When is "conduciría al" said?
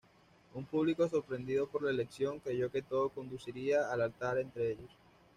3.09-4.01